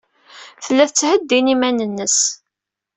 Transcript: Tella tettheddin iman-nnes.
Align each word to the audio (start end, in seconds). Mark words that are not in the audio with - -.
Tella 0.65 0.85
tettheddin 0.89 1.53
iman-nnes. 1.53 2.17